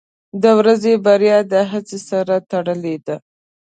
[0.41, 3.15] •د ورځې بریا د هڅو سره تړلې ده.